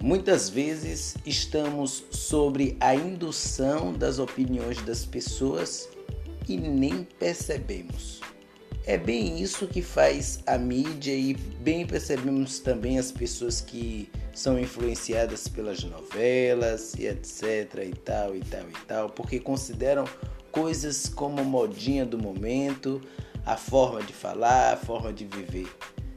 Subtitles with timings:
[0.00, 5.88] Muitas vezes estamos sobre a indução das opiniões das pessoas
[6.48, 8.20] e nem percebemos.
[8.84, 14.58] É bem isso que faz a mídia e bem percebemos também as pessoas que são
[14.60, 20.04] influenciadas pelas novelas e etc e tal e tal e tal, porque consideram
[20.52, 23.00] coisas como modinha do momento,
[23.44, 25.68] a forma de falar, a forma de viver.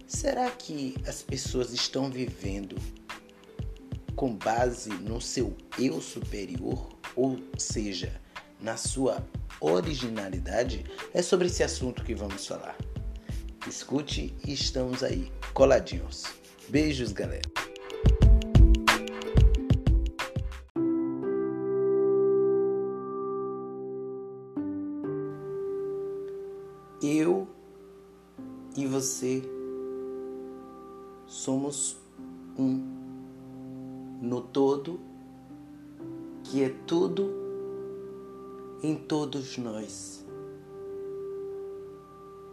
[0.05, 2.75] Será que as pessoas estão vivendo
[4.19, 8.19] com base no seu eu superior, ou seja,
[8.59, 9.25] na sua
[9.61, 10.83] originalidade?
[11.14, 12.75] É sobre esse assunto que vamos falar.
[13.65, 16.25] Escute e estamos aí, coladinhos.
[16.68, 17.50] Beijos, galera.
[27.01, 27.47] Eu
[28.75, 29.42] e você
[31.25, 31.95] somos
[32.58, 32.98] um
[34.22, 35.00] no todo,
[36.44, 37.30] que é tudo
[38.81, 40.25] em todos nós.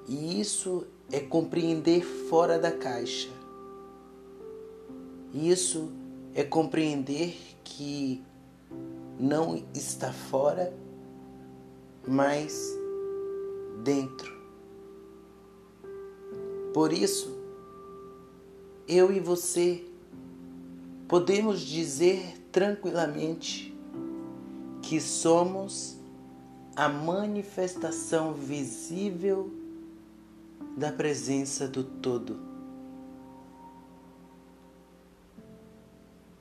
[0.09, 3.29] E isso é compreender fora da caixa.
[5.35, 5.91] Isso
[6.35, 8.23] é compreender que
[9.19, 10.73] não está fora,
[12.07, 12.77] mas
[13.83, 14.35] dentro.
[16.73, 17.37] Por isso,
[18.87, 19.86] eu e você
[21.09, 23.73] podemos dizer tranquilamente
[24.83, 25.97] que somos
[26.75, 29.51] a manifestação visível
[30.77, 32.39] da presença do Todo.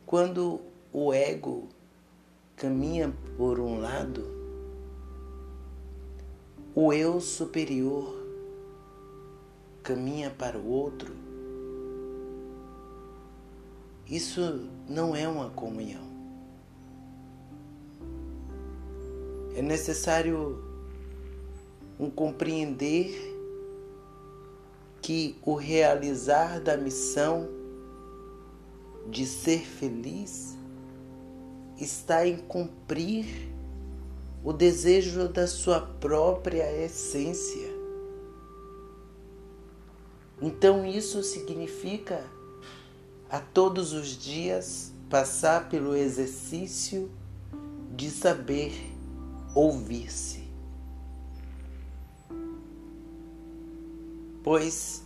[0.06, 1.68] Quando o ego
[2.56, 4.24] caminha por um lado,
[6.74, 8.14] o eu superior
[9.84, 11.14] caminha para o outro,
[14.10, 16.06] isso não é uma comunhão.
[19.56, 20.64] É necessário
[22.00, 23.34] um compreender
[25.02, 27.48] que o realizar da missão
[29.10, 30.58] de ser feliz
[31.80, 33.26] está em cumprir
[34.44, 37.74] o desejo da sua própria essência.
[40.42, 42.24] Então isso significa
[43.36, 47.12] a todos os dias passar pelo exercício
[47.94, 48.72] de saber
[49.54, 50.48] ouvir-se.
[54.42, 55.04] Pois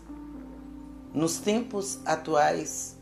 [1.11, 2.95] nos tempos atuais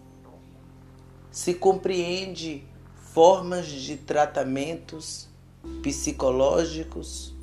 [1.30, 2.64] se compreende
[3.12, 5.28] formas de tratamentos
[5.84, 7.36] psicológicos,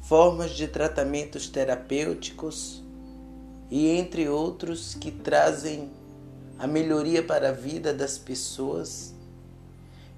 [0.00, 2.82] formas de tratamentos terapêuticos
[3.70, 5.99] e entre outros que trazem
[6.60, 9.14] a melhoria para a vida das pessoas.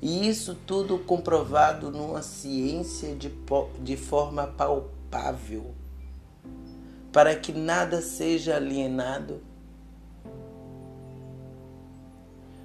[0.00, 3.32] E isso tudo comprovado numa ciência de,
[3.80, 5.72] de forma palpável,
[7.12, 9.40] para que nada seja alienado,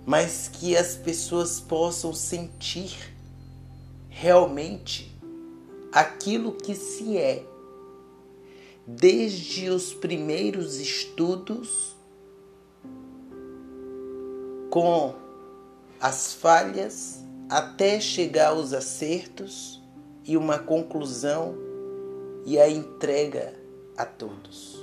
[0.04, 3.14] mas que as pessoas possam sentir
[4.10, 5.16] realmente
[5.92, 7.46] aquilo que se é
[8.88, 11.97] desde os primeiros estudos,
[14.78, 15.16] com
[16.00, 19.82] as falhas, até chegar aos acertos
[20.24, 21.56] e uma conclusão
[22.46, 23.56] e a entrega
[23.98, 24.78] a todos.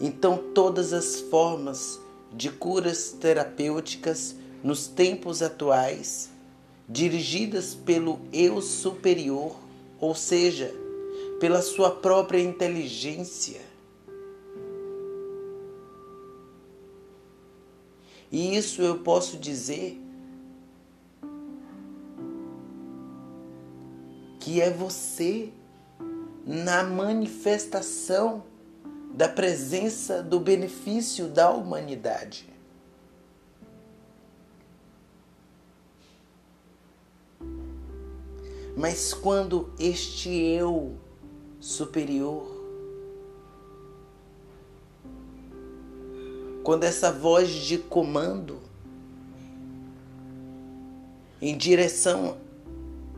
[0.00, 2.00] Então, todas as formas
[2.32, 6.30] de curas terapêuticas nos tempos atuais,
[6.88, 9.54] dirigidas pelo eu superior,
[10.00, 10.74] ou seja,
[11.38, 13.71] pela sua própria inteligência.
[18.32, 20.00] E isso eu posso dizer
[24.40, 25.52] que é você
[26.46, 28.42] na manifestação
[29.14, 32.50] da presença do benefício da humanidade.
[38.74, 40.96] Mas quando este eu
[41.60, 42.51] superior,
[46.62, 48.60] quando essa voz de comando
[51.40, 52.36] em direção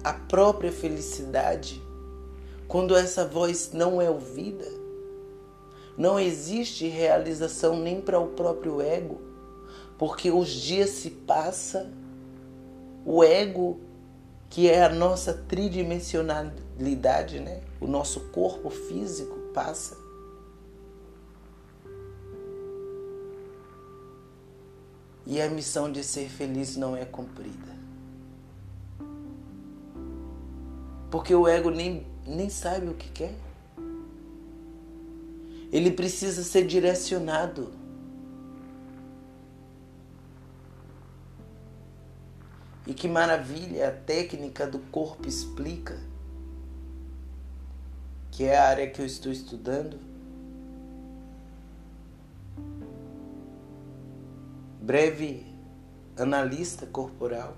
[0.03, 1.83] à própria felicidade,
[2.67, 4.65] quando essa voz não é ouvida,
[5.97, 9.21] não existe realização nem para o próprio ego,
[9.99, 11.93] porque os dias se passam,
[13.05, 13.79] o ego
[14.49, 17.61] que é a nossa tridimensionalidade, né?
[17.81, 20.04] O nosso corpo físico passa.
[25.27, 27.75] E a missão de ser feliz não é cumprida.
[31.11, 33.35] Porque o ego nem, nem sabe o que quer.
[35.73, 37.73] Ele precisa ser direcionado.
[42.87, 45.99] E que maravilha a técnica do corpo explica,
[48.31, 50.14] que é a área que eu estou estudando.
[54.85, 55.47] Breve
[56.15, 57.57] analista corporal.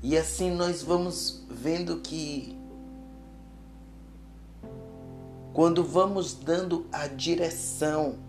[0.00, 2.56] E assim nós vamos vendo que
[5.52, 8.20] quando vamos dando a direção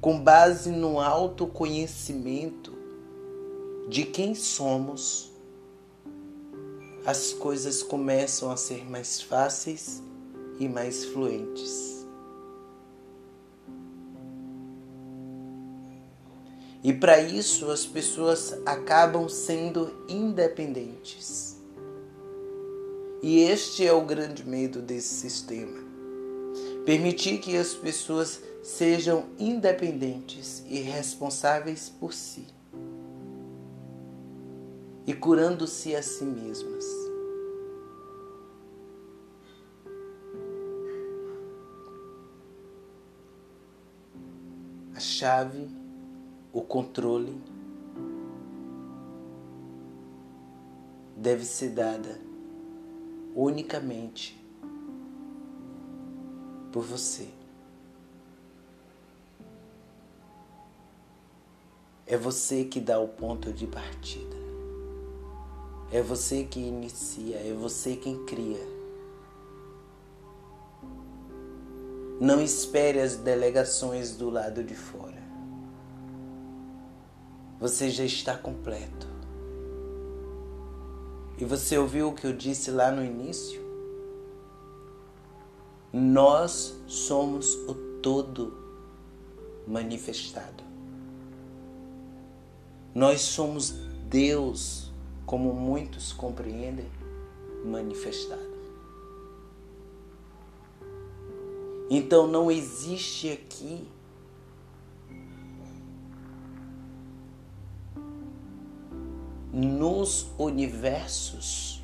[0.00, 2.72] com base no autoconhecimento
[3.88, 5.32] de quem somos,
[7.04, 10.00] as coisas começam a ser mais fáceis
[10.58, 12.02] e mais fluentes.
[16.84, 21.56] E para isso as pessoas acabam sendo independentes.
[23.22, 25.80] E este é o grande medo desse sistema.
[26.84, 32.46] Permitir que as pessoas sejam independentes e responsáveis por si.
[35.06, 37.11] E curando-se a si mesmas.
[45.22, 45.68] Chave
[46.52, 47.40] o controle
[51.16, 52.20] deve ser dada
[53.32, 54.36] unicamente
[56.72, 57.28] por você.
[62.04, 64.36] É você que dá o ponto de partida.
[65.92, 68.81] É você que inicia, é você quem cria.
[72.22, 75.22] Não espere as delegações do lado de fora
[77.62, 79.06] você já está completo.
[81.38, 83.62] E você ouviu o que eu disse lá no início?
[85.92, 88.52] Nós somos o todo
[89.64, 90.64] manifestado.
[92.92, 93.70] Nós somos
[94.08, 94.90] Deus,
[95.24, 96.90] como muitos compreendem,
[97.64, 98.51] manifestado.
[101.94, 103.86] Então não existe aqui
[109.52, 111.82] nos universos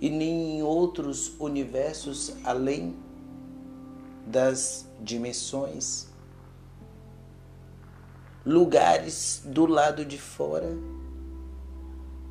[0.00, 2.94] e nem em outros universos além
[4.24, 6.06] das dimensões,
[8.46, 10.78] lugares do lado de fora,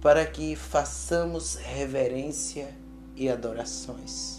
[0.01, 2.73] para que façamos reverência
[3.13, 4.36] e adorações.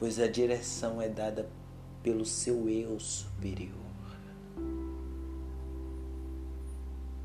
[0.00, 1.48] Pois a direção é dada
[2.02, 3.78] pelo seu eu superior.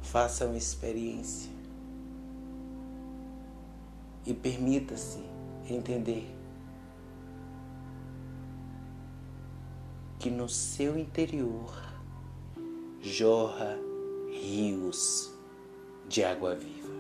[0.02, 1.50] Faça uma experiência
[4.26, 5.24] e permita-se
[5.70, 6.30] entender
[10.20, 11.74] que no seu interior
[13.00, 13.78] jorra
[14.32, 15.34] rios
[16.10, 16.94] de água viva.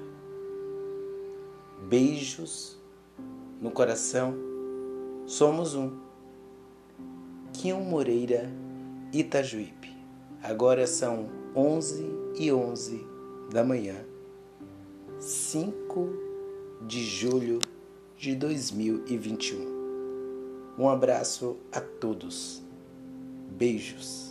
[1.89, 2.77] Beijos
[3.61, 4.54] no coração,
[5.25, 5.91] somos um.
[7.53, 8.49] Kion Moreira,
[9.11, 9.95] Itajuípe.
[10.43, 12.05] Agora são 11
[12.37, 13.07] e 11
[13.51, 14.05] da manhã,
[15.19, 16.09] 5
[16.85, 17.59] de julho
[18.17, 19.75] de 2021.
[20.77, 22.61] Um abraço a todos.
[23.49, 24.24] Beijos.